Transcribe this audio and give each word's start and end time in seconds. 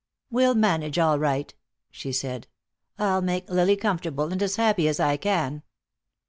"We'll 0.31 0.55
manage 0.55 0.97
all 0.97 1.19
right," 1.19 1.53
she 1.91 2.11
said. 2.11 2.47
"I'll 2.97 3.21
make 3.21 3.47
Lily 3.51 3.75
comfortable 3.75 4.31
and 4.33 4.41
as 4.41 4.55
happy 4.55 4.87
as 4.87 4.99
I 4.99 5.15
can." 5.15 5.61